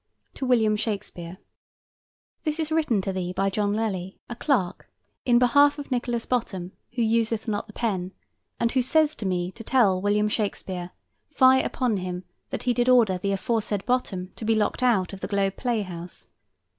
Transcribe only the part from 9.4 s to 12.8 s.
to tell William Shakespeare, fie upon him that he